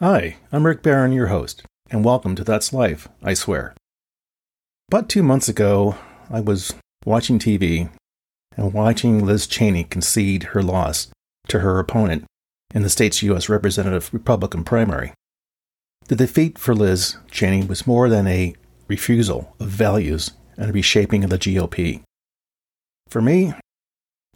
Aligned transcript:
Hi, 0.00 0.38
I'm 0.50 0.66
Rick 0.66 0.82
Barron, 0.82 1.12
your 1.12 1.28
host, 1.28 1.62
and 1.88 2.04
welcome 2.04 2.34
to 2.34 2.42
That's 2.42 2.72
Life, 2.72 3.08
I 3.22 3.34
swear. 3.34 3.72
About 4.90 5.08
two 5.08 5.22
months 5.22 5.48
ago, 5.48 5.94
I 6.28 6.40
was 6.40 6.74
watching 7.04 7.38
TV 7.38 7.88
and 8.56 8.72
watching 8.72 9.24
Liz 9.24 9.46
Cheney 9.46 9.84
concede 9.84 10.42
her 10.42 10.62
loss 10.62 11.06
to 11.46 11.60
her 11.60 11.78
opponent 11.78 12.24
in 12.74 12.82
the 12.82 12.90
state's 12.90 13.22
U.S. 13.22 13.48
Representative 13.48 14.10
Republican 14.12 14.64
primary. 14.64 15.12
The 16.08 16.16
defeat 16.16 16.58
for 16.58 16.74
Liz 16.74 17.16
Cheney 17.30 17.64
was 17.64 17.86
more 17.86 18.08
than 18.08 18.26
a 18.26 18.54
refusal 18.88 19.54
of 19.60 19.68
values 19.68 20.32
and 20.56 20.70
a 20.70 20.72
reshaping 20.72 21.22
of 21.22 21.30
the 21.30 21.38
GOP. 21.38 22.02
For 23.08 23.22
me, 23.22 23.52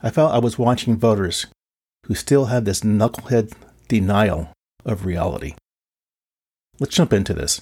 I 0.00 0.10
felt 0.10 0.32
I 0.32 0.38
was 0.38 0.60
watching 0.60 0.96
voters 0.96 1.46
who 2.04 2.14
still 2.14 2.44
had 2.44 2.66
this 2.66 2.82
knucklehead 2.82 3.52
denial 3.88 4.50
of 4.86 5.04
reality. 5.04 5.54
Let's 6.78 6.94
jump 6.94 7.12
into 7.12 7.34
this. 7.34 7.60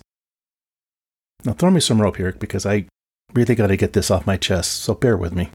Now, 1.44 1.52
throw 1.52 1.70
me 1.70 1.80
some 1.80 2.00
rope 2.00 2.16
here 2.16 2.32
because 2.32 2.64
I 2.64 2.86
really 3.32 3.54
got 3.54 3.68
to 3.68 3.76
get 3.76 3.92
this 3.92 4.10
off 4.10 4.26
my 4.26 4.36
chest, 4.36 4.82
so 4.82 4.94
bear 4.94 5.16
with 5.16 5.34
me. 5.34 5.50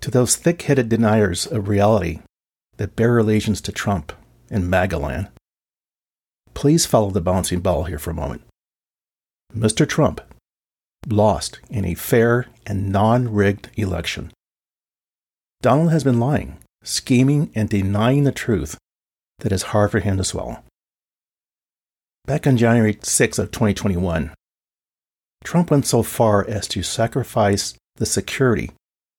To 0.00 0.10
those 0.10 0.34
thick 0.36 0.62
headed 0.62 0.88
deniers 0.88 1.46
of 1.46 1.68
reality 1.68 2.20
that 2.76 2.96
bear 2.96 3.18
allegiance 3.18 3.60
to 3.62 3.72
Trump 3.72 4.12
and 4.50 4.64
Magaland, 4.64 5.30
please 6.54 6.86
follow 6.86 7.10
the 7.10 7.20
bouncing 7.20 7.60
ball 7.60 7.84
here 7.84 7.98
for 7.98 8.10
a 8.10 8.14
moment. 8.14 8.42
Mr. 9.56 9.88
Trump 9.88 10.20
lost 11.06 11.60
in 11.70 11.84
a 11.84 11.94
fair 11.94 12.46
and 12.66 12.90
non 12.90 13.32
rigged 13.32 13.70
election. 13.76 14.32
Donald 15.60 15.92
has 15.92 16.04
been 16.04 16.18
lying, 16.18 16.58
scheming, 16.82 17.50
and 17.54 17.68
denying 17.68 18.24
the 18.24 18.32
truth 18.32 18.76
that 19.42 19.52
is 19.52 19.64
hard 19.64 19.90
for 19.90 20.00
him 20.00 20.16
to 20.16 20.24
swallow. 20.24 20.62
Back 22.24 22.46
on 22.46 22.56
January 22.56 22.98
6 23.02 23.38
of 23.38 23.50
2021, 23.50 24.32
Trump 25.44 25.70
went 25.70 25.86
so 25.86 26.02
far 26.02 26.48
as 26.48 26.68
to 26.68 26.82
sacrifice 26.82 27.74
the 27.96 28.06
security 28.06 28.70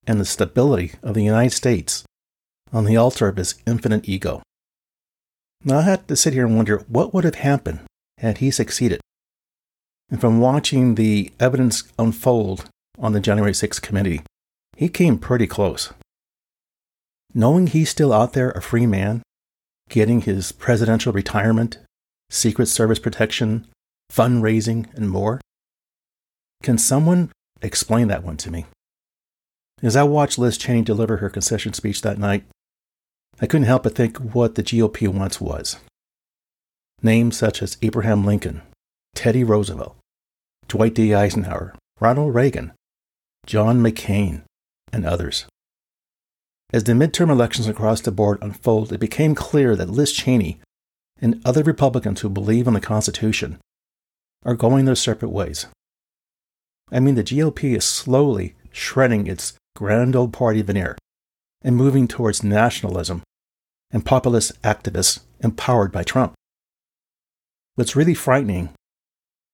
and 0.07 0.19
the 0.19 0.25
stability 0.25 0.93
of 1.03 1.13
the 1.13 1.23
United 1.23 1.51
States 1.51 2.03
on 2.71 2.85
the 2.85 2.97
altar 2.97 3.27
of 3.27 3.37
his 3.37 3.55
infinite 3.67 4.07
ego. 4.07 4.41
Now, 5.63 5.79
I 5.79 5.83
had 5.83 6.07
to 6.07 6.15
sit 6.15 6.33
here 6.33 6.45
and 6.45 6.55
wonder 6.55 6.83
what 6.87 7.13
would 7.13 7.23
have 7.23 7.35
happened 7.35 7.81
had 8.17 8.39
he 8.39 8.51
succeeded. 8.51 8.99
And 10.09 10.19
from 10.19 10.39
watching 10.39 10.95
the 10.95 11.31
evidence 11.39 11.83
unfold 11.99 12.65
on 12.97 13.13
the 13.13 13.19
January 13.19 13.53
6th 13.53 13.81
committee, 13.81 14.21
he 14.75 14.89
came 14.89 15.17
pretty 15.17 15.47
close. 15.47 15.93
Knowing 17.33 17.67
he's 17.67 17.89
still 17.89 18.13
out 18.13 18.33
there 18.33 18.51
a 18.51 18.61
free 18.61 18.85
man, 18.85 19.21
getting 19.89 20.21
his 20.21 20.51
presidential 20.51 21.13
retirement, 21.13 21.77
Secret 22.29 22.67
Service 22.67 22.99
protection, 22.99 23.67
fundraising, 24.11 24.93
and 24.95 25.09
more, 25.09 25.39
can 26.63 26.77
someone 26.77 27.31
explain 27.61 28.07
that 28.07 28.23
one 28.23 28.37
to 28.37 28.51
me? 28.51 28.65
As 29.81 29.95
I 29.95 30.03
watched 30.03 30.37
Liz 30.37 30.57
Cheney 30.57 30.81
deliver 30.81 31.17
her 31.17 31.29
concession 31.29 31.73
speech 31.73 32.01
that 32.01 32.17
night, 32.17 32.45
I 33.41 33.47
couldn't 33.47 33.67
help 33.67 33.83
but 33.83 33.95
think 33.95 34.17
what 34.17 34.55
the 34.55 34.63
GOP 34.63 35.07
once 35.07 35.41
was. 35.41 35.77
Names 37.01 37.35
such 37.37 37.61
as 37.61 37.77
Abraham 37.81 38.23
Lincoln, 38.23 38.61
Teddy 39.13 39.43
Roosevelt, 39.43 39.97
Dwight 40.69 40.95
D. 40.95 41.13
Eisenhower, 41.13 41.75
Ronald 41.99 42.33
Reagan, 42.33 42.71
John 43.45 43.83
McCain, 43.83 44.43
and 44.93 45.05
others. 45.05 45.45
As 46.73 46.85
the 46.85 46.93
midterm 46.93 47.29
elections 47.29 47.67
across 47.67 48.01
the 48.01 48.11
board 48.11 48.39
unfold, 48.41 48.91
it 48.91 48.97
became 48.97 49.35
clear 49.35 49.75
that 49.75 49.91
Liz 49.91 50.11
Cheney 50.11 50.59
and 51.21 51.39
other 51.45 51.61
Republicans 51.61 52.21
who 52.21 52.29
believe 52.29 52.67
in 52.67 52.73
the 52.73 52.81
Constitution 52.81 53.59
are 54.43 54.55
going 54.55 54.85
their 54.85 54.95
separate 54.95 55.29
ways. 55.29 55.67
I 56.91 56.99
mean, 56.99 57.13
the 57.13 57.23
GOP 57.23 57.77
is 57.77 57.85
slowly 57.85 58.55
shredding 58.71 59.27
its 59.27 59.53
grand 59.75 60.15
old 60.15 60.33
party 60.33 60.63
veneer 60.63 60.97
and 61.61 61.75
moving 61.75 62.07
towards 62.07 62.43
nationalism 62.43 63.21
and 63.91 64.03
populist 64.03 64.59
activists 64.63 65.19
empowered 65.41 65.91
by 65.91 66.01
Trump. 66.01 66.33
What's 67.75 67.95
really 67.95 68.15
frightening, 68.15 68.69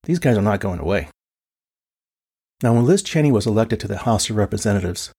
these 0.05 0.19
guys 0.19 0.37
are 0.37 0.41
not 0.41 0.61
going 0.61 0.79
away. 0.79 1.09
Now, 2.63 2.73
when 2.73 2.85
Liz 2.85 3.03
Cheney 3.03 3.31
was 3.31 3.45
elected 3.45 3.81
to 3.81 3.89
the 3.89 3.99
House 3.99 4.29
of 4.29 4.37
Representatives, 4.37 5.11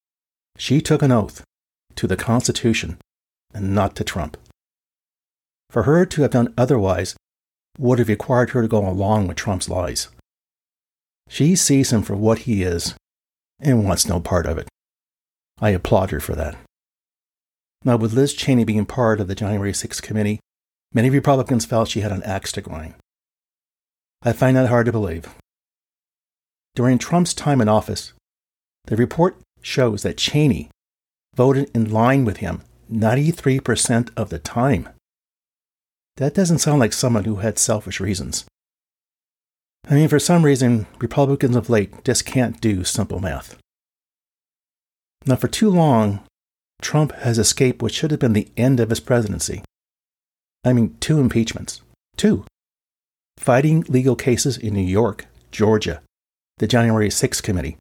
she 0.57 0.81
took 0.81 1.03
an 1.03 1.11
oath 1.11 1.43
to 1.95 2.07
the 2.07 2.17
Constitution 2.17 2.97
and 3.53 3.75
not 3.75 3.95
to 3.95 4.03
Trump. 4.03 4.37
For 5.69 5.83
her 5.83 6.05
to 6.05 6.21
have 6.23 6.31
done 6.31 6.53
otherwise 6.57 7.15
would 7.77 7.99
have 7.99 8.09
required 8.09 8.51
her 8.51 8.61
to 8.61 8.67
go 8.67 8.87
along 8.87 9.27
with 9.27 9.37
Trump's 9.37 9.69
lies. 9.69 10.09
She 11.29 11.55
sees 11.55 11.93
him 11.93 12.03
for 12.03 12.15
what 12.15 12.39
he 12.39 12.63
is 12.63 12.95
and 13.59 13.85
wants 13.85 14.07
no 14.07 14.19
part 14.19 14.45
of 14.45 14.57
it. 14.57 14.67
I 15.59 15.69
applaud 15.69 16.11
her 16.11 16.19
for 16.19 16.35
that. 16.35 16.57
Now, 17.83 17.95
with 17.95 18.13
Liz 18.13 18.33
Cheney 18.33 18.63
being 18.63 18.85
part 18.85 19.19
of 19.19 19.27
the 19.27 19.35
January 19.35 19.71
6th 19.71 20.01
committee, 20.01 20.39
many 20.93 21.09
Republicans 21.09 21.65
felt 21.65 21.89
she 21.89 22.01
had 22.01 22.11
an 22.11 22.23
axe 22.23 22.51
to 22.53 22.61
grind. 22.61 22.95
I 24.21 24.33
find 24.33 24.57
that 24.57 24.69
hard 24.69 24.85
to 24.87 24.91
believe. 24.91 25.33
During 26.75 26.97
Trump's 26.97 27.33
time 27.33 27.61
in 27.61 27.67
office, 27.69 28.13
the 28.85 28.95
report 28.95 29.37
shows 29.61 30.03
that 30.03 30.17
Cheney 30.17 30.69
voted 31.41 31.71
in 31.73 31.91
line 31.91 32.23
with 32.23 32.37
him 32.37 32.61
93% 32.93 34.11
of 34.15 34.29
the 34.29 34.37
time. 34.37 34.87
That 36.17 36.35
doesn't 36.35 36.59
sound 36.59 36.79
like 36.79 36.93
someone 36.93 37.23
who 37.23 37.37
had 37.37 37.57
selfish 37.57 37.99
reasons. 37.99 38.45
I 39.89 39.95
mean, 39.95 40.07
for 40.07 40.19
some 40.19 40.45
reason, 40.45 40.85
Republicans 40.99 41.55
of 41.55 41.67
late 41.67 42.03
just 42.03 42.27
can't 42.27 42.61
do 42.61 42.83
simple 42.83 43.19
math. 43.19 43.57
Now, 45.25 45.35
for 45.35 45.47
too 45.47 45.71
long, 45.71 46.19
Trump 46.79 47.11
has 47.13 47.39
escaped 47.39 47.81
what 47.81 47.91
should 47.91 48.11
have 48.11 48.19
been 48.19 48.33
the 48.33 48.51
end 48.55 48.79
of 48.79 48.91
his 48.91 48.99
presidency. 48.99 49.63
I 50.63 50.73
mean, 50.73 50.95
two 50.99 51.19
impeachments. 51.19 51.81
Two. 52.17 52.45
Fighting 53.39 53.83
legal 53.89 54.15
cases 54.15 54.59
in 54.59 54.75
New 54.75 54.91
York, 55.01 55.25
Georgia, 55.49 56.03
the 56.59 56.67
January 56.67 57.09
6th 57.09 57.41
committee, 57.41 57.77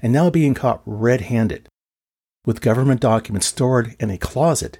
and 0.00 0.10
now 0.10 0.30
being 0.30 0.54
caught 0.54 0.80
red 0.86 1.20
handed 1.20 1.68
with 2.44 2.60
government 2.60 3.00
documents 3.00 3.46
stored 3.46 3.94
in 4.00 4.10
a 4.10 4.18
closet 4.18 4.78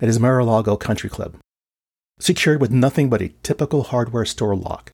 at 0.00 0.08
his 0.08 0.20
Mar 0.20 0.38
a 0.38 0.44
Lago 0.44 0.76
country 0.76 1.10
club, 1.10 1.36
secured 2.18 2.60
with 2.60 2.70
nothing 2.70 3.10
but 3.10 3.22
a 3.22 3.32
typical 3.42 3.84
hardware 3.84 4.24
store 4.24 4.56
lock. 4.56 4.90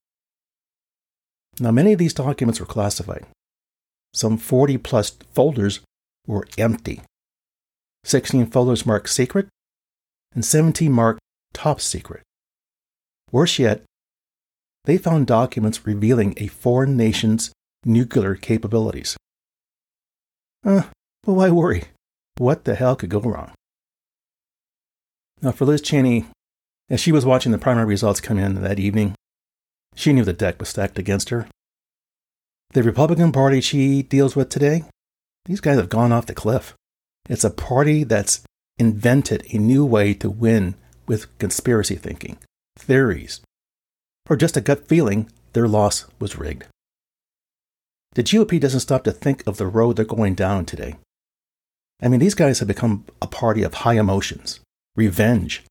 Now, 1.60 1.70
many 1.70 1.92
of 1.92 1.98
these 1.98 2.14
documents 2.14 2.60
were 2.60 2.66
classified. 2.66 3.24
Some 4.12 4.36
40 4.36 4.78
plus 4.78 5.10
folders 5.32 5.80
were 6.26 6.46
empty. 6.58 7.02
16 8.04 8.46
folders 8.46 8.86
marked 8.86 9.10
secret, 9.10 9.48
and 10.34 10.44
17 10.44 10.92
marked 10.92 11.20
top 11.52 11.80
secret. 11.80 12.22
Worse 13.32 13.58
yet, 13.58 13.82
they 14.84 14.98
found 14.98 15.26
documents 15.26 15.86
revealing 15.86 16.34
a 16.36 16.46
foreign 16.46 16.96
nation's 16.96 17.50
nuclear 17.84 18.36
capabilities. 18.36 19.16
Uh, 20.64 20.82
but 21.26 21.32
why 21.32 21.50
worry? 21.50 21.84
What 22.38 22.64
the 22.64 22.76
hell 22.76 22.94
could 22.94 23.10
go 23.10 23.18
wrong? 23.18 23.52
Now, 25.42 25.50
for 25.50 25.64
Liz 25.64 25.82
Cheney, 25.82 26.26
as 26.88 27.00
she 27.00 27.12
was 27.12 27.26
watching 27.26 27.50
the 27.50 27.58
primary 27.58 27.86
results 27.86 28.20
come 28.20 28.38
in 28.38 28.62
that 28.62 28.78
evening, 28.78 29.14
she 29.94 30.12
knew 30.12 30.24
the 30.24 30.32
deck 30.32 30.60
was 30.60 30.68
stacked 30.68 30.98
against 30.98 31.30
her. 31.30 31.48
The 32.70 32.82
Republican 32.82 33.32
Party 33.32 33.60
she 33.60 34.02
deals 34.02 34.36
with 34.36 34.48
today, 34.48 34.84
these 35.46 35.60
guys 35.60 35.76
have 35.76 35.88
gone 35.88 36.12
off 36.12 36.26
the 36.26 36.34
cliff. 36.34 36.74
It's 37.28 37.44
a 37.44 37.50
party 37.50 38.04
that's 38.04 38.42
invented 38.78 39.46
a 39.52 39.58
new 39.58 39.84
way 39.84 40.14
to 40.14 40.30
win 40.30 40.76
with 41.06 41.36
conspiracy 41.38 41.96
thinking, 41.96 42.38
theories, 42.78 43.40
or 44.28 44.36
just 44.36 44.56
a 44.56 44.60
gut 44.60 44.86
feeling 44.86 45.28
their 45.54 45.66
loss 45.66 46.06
was 46.20 46.36
rigged. 46.36 46.66
The 48.14 48.22
GOP 48.22 48.60
doesn't 48.60 48.80
stop 48.80 49.04
to 49.04 49.12
think 49.12 49.46
of 49.46 49.56
the 49.56 49.66
road 49.66 49.96
they're 49.96 50.04
going 50.04 50.34
down 50.34 50.64
today. 50.64 50.96
I 52.02 52.08
mean, 52.08 52.20
these 52.20 52.34
guys 52.34 52.58
have 52.58 52.68
become 52.68 53.04
a 53.22 53.26
party 53.26 53.62
of 53.62 53.74
high 53.74 53.98
emotions, 53.98 54.60
revenge. 54.94 55.64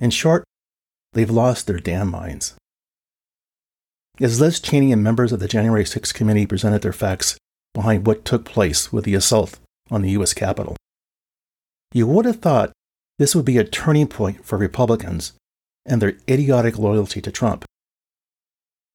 In 0.00 0.10
short, 0.10 0.44
they've 1.12 1.30
lost 1.30 1.66
their 1.66 1.78
damn 1.78 2.10
minds. 2.10 2.54
As 4.20 4.40
Liz 4.40 4.58
Cheney 4.58 4.92
and 4.92 5.02
members 5.02 5.32
of 5.32 5.38
the 5.38 5.46
January 5.46 5.84
6th 5.84 6.12
committee 6.12 6.46
presented 6.46 6.82
their 6.82 6.92
facts 6.92 7.38
behind 7.72 8.06
what 8.06 8.24
took 8.24 8.44
place 8.44 8.92
with 8.92 9.04
the 9.04 9.14
assault 9.14 9.58
on 9.90 10.02
the 10.02 10.10
U.S. 10.10 10.34
Capitol. 10.34 10.76
You 11.92 12.06
would 12.08 12.24
have 12.24 12.40
thought 12.40 12.72
this 13.18 13.34
would 13.34 13.44
be 13.44 13.58
a 13.58 13.64
turning 13.64 14.08
point 14.08 14.44
for 14.44 14.58
Republicans 14.58 15.34
and 15.86 16.02
their 16.02 16.18
idiotic 16.28 16.78
loyalty 16.78 17.20
to 17.20 17.30
Trump. 17.30 17.64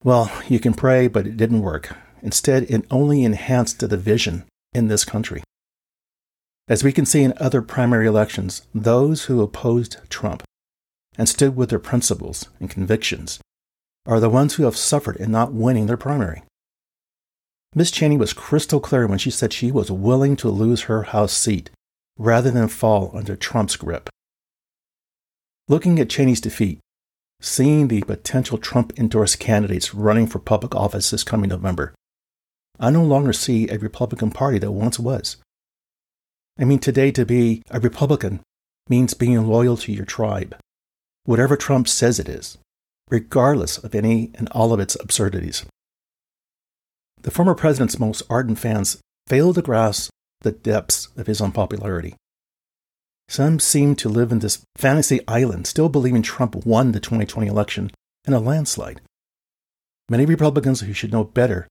Well, 0.03 0.29
you 0.49 0.59
can 0.59 0.73
pray, 0.73 1.07
but 1.07 1.25
it 1.25 1.37
didn't 1.37 1.61
work. 1.61 1.95
Instead, 2.21 2.63
it 2.63 2.85
only 2.91 3.23
enhanced 3.23 3.79
the 3.79 3.87
division 3.87 4.43
in 4.73 4.89
this 4.89 5.05
country. 5.05 5.43
As 6.67 6.83
we 6.83 6.93
can 6.93 7.05
see 7.05 7.23
in 7.23 7.33
other 7.37 7.61
primary 7.61 8.07
elections, 8.07 8.65
those 8.73 9.25
who 9.25 9.41
opposed 9.41 9.97
Trump 10.09 10.43
and 11.17 11.27
stood 11.27 11.55
with 11.55 11.69
their 11.69 11.79
principles 11.79 12.49
and 12.59 12.69
convictions 12.69 13.39
are 14.05 14.19
the 14.19 14.29
ones 14.29 14.55
who 14.55 14.63
have 14.63 14.77
suffered 14.77 15.17
in 15.17 15.31
not 15.31 15.53
winning 15.53 15.87
their 15.87 15.97
primary. 15.97 16.43
Miss 17.75 17.91
Cheney 17.91 18.17
was 18.17 18.33
crystal 18.33 18.79
clear 18.79 19.07
when 19.07 19.17
she 19.17 19.31
said 19.31 19.51
she 19.51 19.71
was 19.71 19.91
willing 19.91 20.35
to 20.37 20.49
lose 20.49 20.83
her 20.83 21.03
House 21.03 21.33
seat 21.33 21.69
rather 22.17 22.51
than 22.51 22.67
fall 22.67 23.11
under 23.13 23.35
Trump's 23.35 23.75
grip. 23.75 24.09
Looking 25.67 25.99
at 25.99 26.09
Cheney's 26.09 26.41
defeat, 26.41 26.79
seeing 27.41 27.87
the 27.87 28.03
potential 28.03 28.57
Trump 28.57 28.93
endorsed 28.97 29.39
candidates 29.39 29.93
running 29.93 30.27
for 30.27 30.39
public 30.39 30.75
office 30.75 31.09
this 31.09 31.23
coming 31.23 31.49
November, 31.49 31.93
I 32.79 32.89
no 32.89 33.03
longer 33.03 33.33
see 33.33 33.69
a 33.69 33.79
Republican 33.79 34.31
Party 34.31 34.59
that 34.59 34.71
once 34.71 34.99
was. 34.99 35.37
I 36.59 36.65
mean, 36.65 36.79
today 36.79 37.11
to 37.11 37.25
be 37.25 37.63
a 37.71 37.79
Republican 37.79 38.41
means 38.89 39.13
being 39.13 39.47
loyal 39.47 39.77
to 39.77 39.91
your 39.91 40.05
tribe, 40.05 40.55
whatever 41.25 41.57
Trump 41.57 41.87
says 41.87 42.19
it 42.19 42.29
is, 42.29 42.57
regardless 43.09 43.77
of 43.77 43.95
any 43.95 44.31
and 44.35 44.47
all 44.49 44.73
of 44.73 44.79
its 44.79 44.95
absurdities. 44.99 45.65
The 47.21 47.31
former 47.31 47.55
president's 47.55 47.99
most 47.99 48.21
ardent 48.29 48.59
fans 48.59 48.97
fail 49.27 49.53
to 49.53 49.61
grasp 49.61 50.11
the 50.41 50.51
depths 50.51 51.07
of 51.15 51.27
his 51.27 51.41
unpopularity. 51.41 52.15
Some 53.29 53.59
seem 53.59 53.95
to 53.95 54.09
live 54.09 54.31
in 54.31 54.39
this 54.39 54.61
fantasy 54.75 55.21
island, 55.27 55.65
still 55.65 55.89
believing 55.89 56.21
Trump 56.21 56.65
won 56.65 56.91
the 56.91 56.99
2020 56.99 57.47
election 57.47 57.89
in 58.25 58.33
a 58.33 58.39
landslide. 58.39 59.01
Many 60.09 60.25
Republicans 60.25 60.81
who 60.81 60.93
should 60.93 61.13
know 61.13 61.23
better 61.23 61.67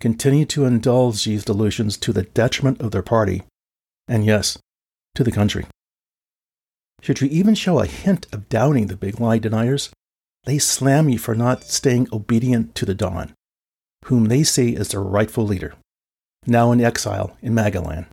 continue 0.00 0.44
to 0.46 0.64
indulge 0.64 1.24
these 1.24 1.44
delusions 1.44 1.96
to 1.98 2.12
the 2.12 2.22
detriment 2.22 2.80
of 2.80 2.92
their 2.92 3.02
party, 3.02 3.42
and 4.12 4.26
yes, 4.26 4.58
to 5.14 5.24
the 5.24 5.32
country. 5.32 5.64
Should 7.00 7.22
you 7.22 7.28
even 7.28 7.54
show 7.54 7.78
a 7.78 7.86
hint 7.86 8.26
of 8.30 8.50
doubting 8.50 8.88
the 8.88 8.96
big 8.96 9.18
lie 9.18 9.38
deniers, 9.38 9.88
they 10.44 10.58
slam 10.58 11.08
you 11.08 11.18
for 11.18 11.34
not 11.34 11.64
staying 11.64 12.08
obedient 12.12 12.74
to 12.74 12.84
the 12.84 12.94
Don, 12.94 13.32
whom 14.04 14.26
they 14.26 14.42
see 14.42 14.76
as 14.76 14.88
their 14.88 15.00
rightful 15.00 15.44
leader, 15.44 15.72
now 16.46 16.72
in 16.72 16.80
exile 16.82 17.38
in 17.40 17.54
Magaland. 17.54 18.04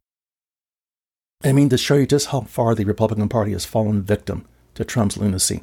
I 1.44 1.52
mean, 1.52 1.68
to 1.68 1.78
show 1.78 1.96
you 1.96 2.08
just 2.08 2.28
how 2.28 2.42
far 2.42 2.76
the 2.76 2.86
Republican 2.86 3.28
Party 3.28 3.52
has 3.52 3.66
fallen 3.66 4.02
victim 4.02 4.46
to 4.76 4.86
Trump's 4.86 5.18
lunacy. 5.18 5.62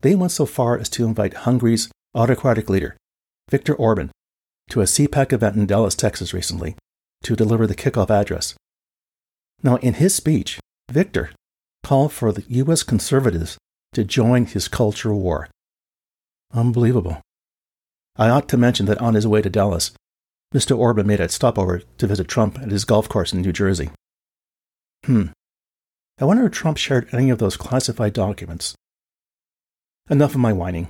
They 0.00 0.16
went 0.16 0.32
so 0.32 0.46
far 0.46 0.76
as 0.76 0.88
to 0.90 1.06
invite 1.06 1.46
Hungary's 1.46 1.88
autocratic 2.16 2.68
leader, 2.68 2.96
Viktor 3.48 3.74
Orban, 3.74 4.10
to 4.70 4.80
a 4.80 4.86
CPAC 4.86 5.32
event 5.32 5.54
in 5.54 5.66
Dallas, 5.66 5.94
Texas 5.94 6.34
recently 6.34 6.74
to 7.22 7.36
deliver 7.36 7.68
the 7.68 7.76
kickoff 7.76 8.10
address. 8.10 8.56
Now, 9.62 9.76
in 9.76 9.94
his 9.94 10.14
speech, 10.14 10.60
Victor 10.90 11.30
called 11.82 12.12
for 12.12 12.32
the 12.32 12.44
U.S. 12.48 12.82
conservatives 12.82 13.58
to 13.92 14.04
join 14.04 14.46
his 14.46 14.68
culture 14.68 15.14
war. 15.14 15.48
Unbelievable. 16.52 17.20
I 18.16 18.28
ought 18.28 18.48
to 18.48 18.56
mention 18.56 18.86
that 18.86 19.00
on 19.00 19.14
his 19.14 19.26
way 19.26 19.42
to 19.42 19.50
Dallas, 19.50 19.92
Mr. 20.54 20.76
Orban 20.76 21.06
made 21.06 21.20
a 21.20 21.28
stopover 21.28 21.82
to 21.98 22.06
visit 22.06 22.28
Trump 22.28 22.58
at 22.58 22.70
his 22.70 22.84
golf 22.84 23.08
course 23.08 23.32
in 23.32 23.42
New 23.42 23.52
Jersey. 23.52 23.90
Hmm. 25.04 25.26
I 26.18 26.24
wonder 26.24 26.46
if 26.46 26.52
Trump 26.52 26.78
shared 26.78 27.08
any 27.12 27.30
of 27.30 27.38
those 27.38 27.56
classified 27.56 28.12
documents. 28.14 28.74
Enough 30.08 30.34
of 30.34 30.40
my 30.40 30.52
whining. 30.52 30.88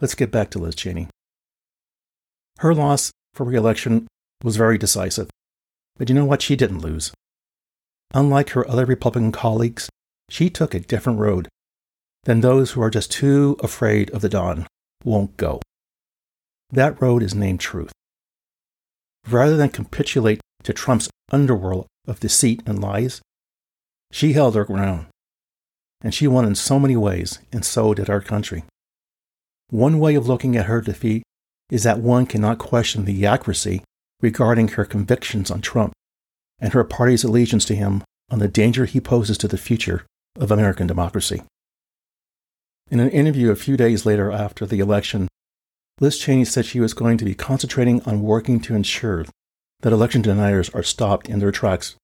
Let's 0.00 0.14
get 0.14 0.30
back 0.30 0.50
to 0.50 0.58
Liz 0.58 0.74
Cheney. 0.74 1.08
Her 2.58 2.74
loss 2.74 3.10
for 3.34 3.44
re 3.44 3.56
election 3.56 4.06
was 4.44 4.56
very 4.56 4.78
decisive, 4.78 5.30
but 5.96 6.08
you 6.08 6.14
know 6.14 6.24
what? 6.24 6.42
She 6.42 6.54
didn't 6.54 6.80
lose. 6.80 7.12
Unlike 8.14 8.50
her 8.50 8.68
other 8.68 8.86
Republican 8.86 9.32
colleagues, 9.32 9.88
she 10.28 10.48
took 10.48 10.74
a 10.74 10.80
different 10.80 11.18
road 11.18 11.48
than 12.24 12.40
those 12.40 12.72
who 12.72 12.82
are 12.82 12.90
just 12.90 13.10
too 13.10 13.56
afraid 13.60 14.10
of 14.10 14.22
the 14.22 14.28
Don 14.28 14.66
won't 15.04 15.36
go. 15.36 15.60
That 16.70 17.00
road 17.00 17.22
is 17.22 17.34
named 17.34 17.60
truth. 17.60 17.92
Rather 19.28 19.56
than 19.56 19.70
capitulate 19.70 20.40
to 20.62 20.72
Trump's 20.72 21.08
underworld 21.30 21.86
of 22.06 22.20
deceit 22.20 22.62
and 22.66 22.80
lies, 22.80 23.20
she 24.10 24.32
held 24.32 24.54
her 24.54 24.64
ground. 24.64 25.06
And 26.00 26.14
she 26.14 26.26
won 26.26 26.44
in 26.44 26.54
so 26.54 26.78
many 26.78 26.96
ways, 26.96 27.38
and 27.52 27.64
so 27.64 27.92
did 27.92 28.08
our 28.08 28.20
country. 28.20 28.64
One 29.70 29.98
way 29.98 30.14
of 30.14 30.28
looking 30.28 30.56
at 30.56 30.66
her 30.66 30.80
defeat 30.80 31.22
is 31.70 31.82
that 31.82 31.98
one 32.00 32.24
cannot 32.24 32.58
question 32.58 33.04
the 33.04 33.26
accuracy 33.26 33.82
regarding 34.20 34.68
her 34.68 34.84
convictions 34.84 35.50
on 35.50 35.60
Trump 35.60 35.92
and 36.60 36.72
her 36.72 36.84
party's 36.84 37.24
allegiance 37.24 37.64
to 37.66 37.76
him 37.76 38.02
on 38.30 38.38
the 38.38 38.48
danger 38.48 38.84
he 38.84 39.00
poses 39.00 39.38
to 39.38 39.48
the 39.48 39.58
future 39.58 40.04
of 40.38 40.50
American 40.50 40.86
democracy. 40.86 41.42
In 42.90 43.00
an 43.00 43.10
interview 43.10 43.50
a 43.50 43.56
few 43.56 43.76
days 43.76 44.06
later 44.06 44.30
after 44.30 44.64
the 44.64 44.80
election, 44.80 45.28
Liz 46.00 46.18
Cheney 46.18 46.44
said 46.44 46.64
she 46.64 46.80
was 46.80 46.94
going 46.94 47.18
to 47.18 47.24
be 47.24 47.34
concentrating 47.34 48.02
on 48.02 48.22
working 48.22 48.60
to 48.60 48.74
ensure 48.74 49.24
that 49.80 49.92
election 49.92 50.22
deniers 50.22 50.70
are 50.70 50.82
stopped 50.82 51.28
in 51.28 51.38
their 51.38 51.52
tracks 51.52 51.96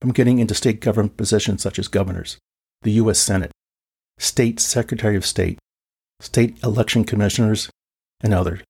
from 0.00 0.12
getting 0.12 0.38
into 0.38 0.54
state 0.54 0.80
government 0.80 1.16
positions 1.16 1.62
such 1.62 1.78
as 1.78 1.88
governors, 1.88 2.38
the 2.82 2.92
U.S. 2.92 3.18
Senate, 3.18 3.50
state 4.18 4.60
secretary 4.60 5.16
of 5.16 5.26
state, 5.26 5.58
state 6.20 6.62
election 6.62 7.04
commissioners, 7.04 7.70
and 8.20 8.32
others. 8.32 8.60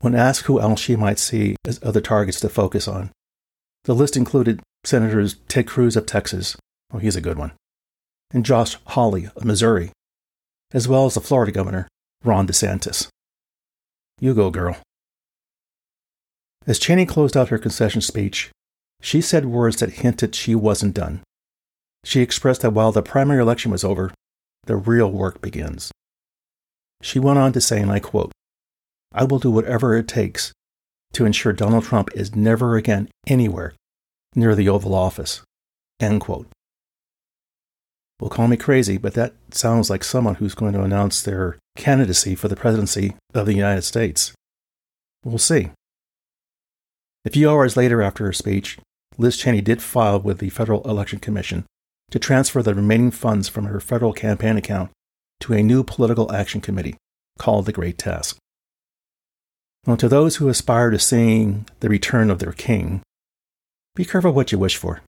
When 0.00 0.14
asked 0.14 0.42
who 0.42 0.60
else 0.60 0.80
she 0.80 0.96
might 0.96 1.18
see 1.18 1.56
as 1.66 1.80
other 1.82 2.00
targets 2.00 2.40
to 2.40 2.48
focus 2.48 2.86
on, 2.86 3.10
the 3.88 3.94
list 3.94 4.18
included 4.18 4.60
Senators 4.84 5.36
Ted 5.48 5.66
Cruz 5.66 5.96
of 5.96 6.04
Texas, 6.04 6.58
Oh, 6.92 6.98
he's 6.98 7.16
a 7.16 7.22
good 7.22 7.38
one. 7.38 7.52
And 8.34 8.44
Josh 8.44 8.76
Hawley 8.88 9.30
of 9.34 9.46
Missouri, 9.46 9.92
as 10.74 10.86
well 10.86 11.06
as 11.06 11.14
the 11.14 11.22
Florida 11.22 11.52
governor, 11.52 11.88
Ron 12.22 12.46
DeSantis. 12.46 13.08
You 14.20 14.34
go, 14.34 14.50
girl. 14.50 14.76
As 16.66 16.78
Cheney 16.78 17.06
closed 17.06 17.34
out 17.34 17.48
her 17.48 17.56
concession 17.56 18.02
speech, 18.02 18.50
she 19.00 19.22
said 19.22 19.46
words 19.46 19.76
that 19.76 20.04
hinted 20.04 20.34
she 20.34 20.54
wasn't 20.54 20.92
done. 20.92 21.22
She 22.04 22.20
expressed 22.20 22.60
that 22.60 22.74
while 22.74 22.92
the 22.92 23.00
primary 23.00 23.40
election 23.40 23.70
was 23.70 23.84
over, 23.84 24.12
the 24.66 24.76
real 24.76 25.10
work 25.10 25.40
begins. 25.40 25.90
She 27.00 27.18
went 27.18 27.38
on 27.38 27.54
to 27.54 27.60
say, 27.62 27.80
and 27.80 27.90
I 27.90 28.00
quote, 28.00 28.32
I 29.14 29.24
will 29.24 29.38
do 29.38 29.50
whatever 29.50 29.96
it 29.96 30.08
takes 30.08 30.52
to 31.12 31.24
ensure 31.24 31.52
Donald 31.52 31.84
Trump 31.84 32.10
is 32.14 32.34
never 32.34 32.76
again 32.76 33.08
anywhere 33.26 33.74
near 34.34 34.54
the 34.54 34.68
Oval 34.68 34.94
Office. 34.94 35.42
End 36.00 36.20
quote 36.20 36.46
will 38.20 38.28
call 38.28 38.48
me 38.48 38.56
crazy, 38.56 38.98
but 38.98 39.14
that 39.14 39.34
sounds 39.50 39.90
like 39.90 40.02
someone 40.02 40.36
who's 40.36 40.54
going 40.54 40.72
to 40.72 40.82
announce 40.82 41.22
their 41.22 41.58
candidacy 41.76 42.34
for 42.34 42.48
the 42.48 42.56
presidency 42.56 43.14
of 43.34 43.46
the 43.46 43.54
United 43.54 43.82
States. 43.82 44.32
We'll 45.24 45.38
see. 45.38 45.70
A 47.24 47.30
few 47.30 47.50
hours 47.50 47.76
later 47.76 48.02
after 48.02 48.24
her 48.24 48.32
speech, 48.32 48.78
Liz 49.16 49.36
Cheney 49.36 49.60
did 49.60 49.82
file 49.82 50.20
with 50.20 50.38
the 50.38 50.50
Federal 50.50 50.82
Election 50.88 51.18
Commission 51.18 51.64
to 52.10 52.18
transfer 52.18 52.62
the 52.62 52.74
remaining 52.74 53.10
funds 53.10 53.48
from 53.48 53.66
her 53.66 53.80
federal 53.80 54.12
campaign 54.12 54.56
account 54.56 54.90
to 55.40 55.52
a 55.52 55.62
new 55.62 55.84
political 55.84 56.32
action 56.32 56.60
committee 56.60 56.96
called 57.38 57.66
the 57.66 57.72
Great 57.72 57.98
Task. 57.98 58.38
Now, 59.86 59.96
to 59.96 60.08
those 60.08 60.36
who 60.36 60.48
aspire 60.48 60.90
to 60.90 60.98
seeing 60.98 61.66
the 61.80 61.88
return 61.88 62.30
of 62.30 62.38
their 62.38 62.52
king, 62.52 63.02
be 63.94 64.04
careful 64.04 64.32
what 64.32 64.52
you 64.52 64.58
wish 64.58 64.76
for. 64.76 65.00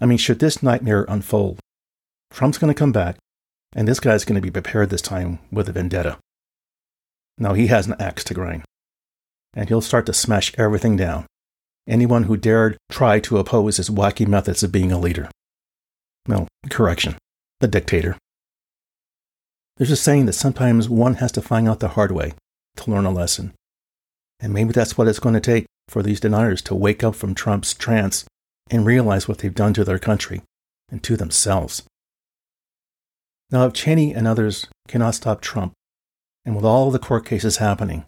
I 0.00 0.06
mean, 0.06 0.18
should 0.18 0.38
this 0.38 0.62
nightmare 0.62 1.04
unfold, 1.08 1.58
Trump's 2.32 2.58
going 2.58 2.72
to 2.72 2.78
come 2.78 2.92
back, 2.92 3.16
and 3.74 3.86
this 3.86 4.00
guy's 4.00 4.24
going 4.24 4.36
to 4.36 4.40
be 4.40 4.50
prepared 4.50 4.90
this 4.90 5.02
time 5.02 5.38
with 5.50 5.68
a 5.68 5.72
vendetta. 5.72 6.18
Now 7.38 7.54
he 7.54 7.68
has 7.68 7.86
an 7.86 7.96
axe 7.98 8.24
to 8.24 8.34
grind, 8.34 8.64
and 9.54 9.68
he'll 9.68 9.80
start 9.80 10.06
to 10.06 10.12
smash 10.12 10.52
everything 10.58 10.96
down. 10.96 11.26
Anyone 11.88 12.24
who 12.24 12.36
dared 12.36 12.76
try 12.90 13.20
to 13.20 13.38
oppose 13.38 13.78
his 13.78 13.90
wacky 13.90 14.26
methods 14.28 14.62
of 14.62 14.70
being 14.70 14.92
a 14.92 14.98
leader. 14.98 15.30
No, 16.28 16.46
correction, 16.68 17.16
a 17.60 17.66
dictator. 17.66 18.16
There's 19.76 19.90
a 19.90 19.96
saying 19.96 20.26
that 20.26 20.34
sometimes 20.34 20.88
one 20.88 21.14
has 21.14 21.32
to 21.32 21.42
find 21.42 21.66
out 21.66 21.80
the 21.80 21.88
hard 21.88 22.12
way 22.12 22.34
to 22.80 22.90
learn 22.90 23.06
a 23.06 23.10
lesson. 23.10 23.52
And 24.40 24.52
maybe 24.52 24.72
that's 24.72 24.96
what 24.96 25.08
it's 25.08 25.18
going 25.18 25.34
to 25.34 25.40
take 25.40 25.66
for 25.88 26.02
these 26.02 26.20
deniers 26.20 26.62
to 26.62 26.74
wake 26.74 27.04
up 27.04 27.14
from 27.14 27.34
Trump's 27.34 27.74
trance 27.74 28.24
and 28.70 28.86
realize 28.86 29.28
what 29.28 29.38
they've 29.38 29.54
done 29.54 29.74
to 29.74 29.84
their 29.84 29.98
country 29.98 30.42
and 30.90 31.02
to 31.02 31.16
themselves. 31.16 31.82
Now, 33.50 33.66
if 33.66 33.72
Cheney 33.72 34.14
and 34.14 34.28
others 34.28 34.66
cannot 34.88 35.16
stop 35.16 35.40
Trump, 35.40 35.72
and 36.44 36.54
with 36.54 36.64
all 36.64 36.90
the 36.90 36.98
court 36.98 37.26
cases 37.26 37.56
happening, 37.56 38.04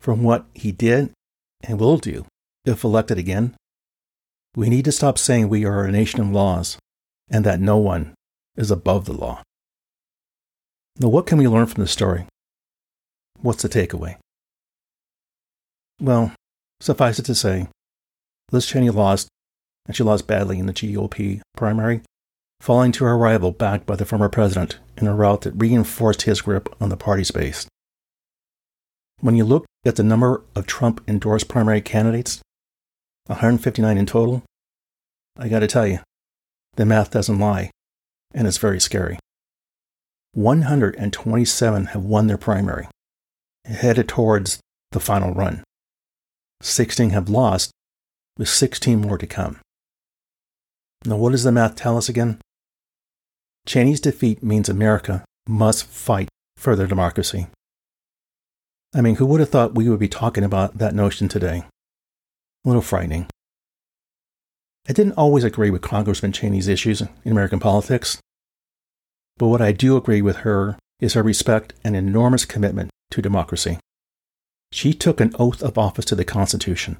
from 0.00 0.22
what 0.22 0.46
he 0.52 0.72
did 0.72 1.12
and 1.62 1.80
will 1.80 1.96
do 1.96 2.26
if 2.64 2.84
elected 2.84 3.18
again, 3.18 3.54
we 4.56 4.68
need 4.68 4.84
to 4.84 4.92
stop 4.92 5.18
saying 5.18 5.48
we 5.48 5.64
are 5.64 5.84
a 5.84 5.92
nation 5.92 6.20
of 6.20 6.30
laws 6.30 6.78
and 7.30 7.44
that 7.44 7.60
no 7.60 7.76
one 7.76 8.14
is 8.56 8.70
above 8.70 9.06
the 9.06 9.12
law. 9.12 9.42
Now, 10.98 11.08
what 11.08 11.26
can 11.26 11.38
we 11.38 11.48
learn 11.48 11.66
from 11.66 11.82
this 11.82 11.90
story? 11.90 12.26
What's 13.44 13.62
the 13.62 13.68
takeaway? 13.68 14.16
Well, 16.00 16.32
suffice 16.80 17.18
it 17.18 17.26
to 17.26 17.34
say, 17.34 17.68
Liz 18.50 18.64
Cheney 18.64 18.88
lost 18.88 19.28
and 19.84 19.94
she 19.94 20.02
lost 20.02 20.26
badly 20.26 20.58
in 20.58 20.64
the 20.64 20.72
GOP 20.72 21.42
primary, 21.54 22.00
falling 22.62 22.90
to 22.92 23.04
her 23.04 23.18
rival 23.18 23.52
backed 23.52 23.84
by 23.84 23.96
the 23.96 24.06
former 24.06 24.30
president 24.30 24.78
in 24.96 25.06
a 25.06 25.14
rout 25.14 25.42
that 25.42 25.60
reinforced 25.60 26.22
his 26.22 26.40
grip 26.40 26.74
on 26.80 26.88
the 26.88 26.96
party's 26.96 27.30
base. 27.32 27.66
When 29.20 29.36
you 29.36 29.44
look 29.44 29.66
at 29.84 29.96
the 29.96 30.02
number 30.02 30.42
of 30.56 30.66
Trump 30.66 31.02
endorsed 31.06 31.46
primary 31.46 31.82
candidates, 31.82 32.40
159 33.26 33.98
in 33.98 34.06
total, 34.06 34.42
I 35.36 35.48
gotta 35.48 35.66
tell 35.66 35.86
you, 35.86 35.98
the 36.76 36.86
math 36.86 37.10
doesn't 37.10 37.38
lie, 37.38 37.70
and 38.32 38.48
it's 38.48 38.56
very 38.56 38.80
scary. 38.80 39.18
127 40.32 41.84
have 41.88 42.02
won 42.02 42.26
their 42.26 42.38
primary, 42.38 42.88
headed 43.64 44.08
towards 44.08 44.58
the 44.92 45.00
final 45.00 45.32
run. 45.32 45.62
16 46.60 47.10
have 47.10 47.28
lost, 47.28 47.70
with 48.38 48.48
16 48.48 49.00
more 49.00 49.18
to 49.18 49.26
come. 49.26 49.58
Now, 51.04 51.16
what 51.16 51.32
does 51.32 51.44
the 51.44 51.52
math 51.52 51.76
tell 51.76 51.96
us 51.96 52.08
again? 52.08 52.40
Cheney's 53.66 54.00
defeat 54.00 54.42
means 54.42 54.68
America 54.68 55.24
must 55.46 55.86
fight 55.86 56.28
for 56.56 56.74
their 56.76 56.86
democracy. 56.86 57.46
I 58.94 59.00
mean, 59.00 59.16
who 59.16 59.26
would 59.26 59.40
have 59.40 59.50
thought 59.50 59.74
we 59.74 59.88
would 59.88 59.98
be 59.98 60.08
talking 60.08 60.44
about 60.44 60.78
that 60.78 60.94
notion 60.94 61.28
today? 61.28 61.64
A 62.64 62.68
little 62.68 62.82
frightening. 62.82 63.26
I 64.88 64.92
didn't 64.92 65.14
always 65.14 65.44
agree 65.44 65.70
with 65.70 65.82
Congressman 65.82 66.32
Cheney's 66.32 66.68
issues 66.68 67.00
in 67.00 67.08
American 67.24 67.58
politics, 67.58 68.18
but 69.36 69.48
what 69.48 69.60
I 69.60 69.72
do 69.72 69.96
agree 69.96 70.22
with 70.22 70.36
her 70.36 70.78
is 71.00 71.14
her 71.14 71.22
respect 71.22 71.72
and 71.82 71.96
enormous 71.96 72.44
commitment 72.44 72.90
to 73.10 73.22
democracy. 73.22 73.78
She 74.72 74.92
took 74.92 75.20
an 75.20 75.34
oath 75.38 75.62
of 75.62 75.78
office 75.78 76.04
to 76.06 76.14
the 76.14 76.24
Constitution 76.24 76.96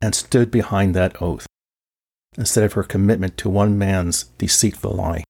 and 0.00 0.14
stood 0.14 0.50
behind 0.50 0.94
that 0.94 1.20
oath, 1.20 1.46
instead 2.36 2.64
of 2.64 2.74
her 2.74 2.84
commitment 2.84 3.36
to 3.38 3.48
one 3.48 3.76
man's 3.76 4.24
deceitful 4.38 4.92
lie. 4.92 5.24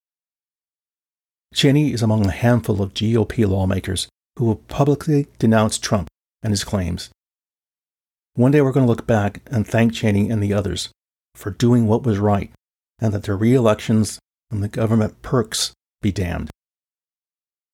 Cheney 1.55 1.93
is 1.93 2.03
among 2.03 2.27
a 2.27 2.31
handful 2.31 2.83
of 2.83 2.93
GOP 2.93 3.49
lawmakers 3.49 4.09
who 4.37 4.45
will 4.45 4.57
publicly 4.57 5.27
denounce 5.39 5.79
Trump 5.79 6.09
and 6.43 6.53
his 6.53 6.65
claims. 6.65 7.11
One 8.35 8.53
day 8.53 8.61
we're 8.61 8.73
going 8.73 8.87
to 8.87 8.91
look 8.91 9.07
back 9.07 9.41
and 9.47 9.67
thank 9.67 9.95
Cheney 9.95 10.31
and 10.31 10.43
the 10.43 10.53
others 10.53 10.91
for 11.35 11.51
doing 11.51 11.87
what 11.87 12.03
was 12.03 12.19
right, 12.19 12.51
and 12.99 13.15
that 13.15 13.23
their 13.23 13.37
re 13.37 13.55
elections 13.55 14.19
and 14.51 14.63
the 14.63 14.69
government 14.69 15.23
perks 15.23 15.73
be 16.03 16.13
damned. 16.13 16.51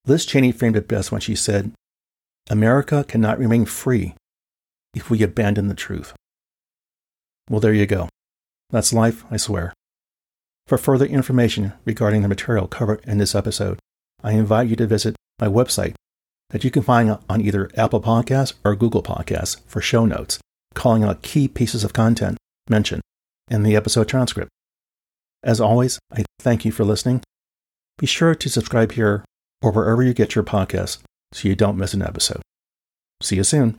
Liz 0.07 0.25
Cheney 0.25 0.53
framed 0.53 0.77
it 0.77 0.87
best 0.87 1.11
when 1.11 1.21
she 1.21 1.35
said, 1.35 1.73
America 2.51 3.05
cannot 3.09 3.39
remain 3.39 3.65
free 3.65 4.15
if 4.95 5.11
we 5.11 5.23
abandon 5.23 5.69
the 5.69 5.75
truth. 5.75 6.13
Well, 7.49 7.61
there 7.61 7.73
you 7.73 7.87
go. 7.87 8.09
That's 8.71 8.93
life, 8.93 9.25
I 9.31 9.37
swear. 9.37 9.73
For 10.67 10.79
further 10.79 11.07
information 11.07 11.73
regarding 11.85 12.23
the 12.23 12.29
material 12.29 12.67
covered 12.67 13.03
in 13.05 13.19
this 13.19 13.35
episode, 13.35 13.79
I 14.23 14.33
invite 14.33 14.69
you 14.69 14.77
to 14.77 14.87
visit 14.87 15.17
my 15.39 15.47
website 15.47 15.95
that 16.51 16.65
you 16.65 16.71
can 16.71 16.83
find 16.83 17.19
on 17.29 17.41
either 17.41 17.71
Apple 17.77 18.01
Podcasts 18.01 18.55
or 18.65 18.77
Google 18.77 19.03
Podcasts 19.03 19.61
for 19.67 19.81
show 19.81 20.07
notes, 20.07 20.39
calling 20.75 21.03
out 21.05 21.23
key 21.23 21.49
pieces 21.49 21.85
of 21.85 21.93
content 21.93 22.39
mentioned 22.69 23.03
in 23.51 23.63
the 23.63 23.77
episode 23.77 24.09
transcript. 24.09 24.51
As 25.43 25.61
always, 25.61 25.99
I 26.13 26.25
thank 26.39 26.65
you 26.65 26.73
for 26.73 26.85
listening. 26.85 27.23
Be 27.99 28.07
sure 28.07 28.35
to 28.35 28.49
subscribe 28.49 28.93
here 28.93 29.25
or 29.63 29.73
wherever 29.73 30.03
you 30.03 30.15
get 30.15 30.35
your 30.35 30.45
podcasts 30.45 30.99
so 31.35 31.49
you 31.49 31.57
don't 31.57 31.77
miss 31.77 31.95
an 31.95 32.03
episode. 32.03 32.43
See 33.21 33.37
you 33.37 33.45
soon. 33.45 33.77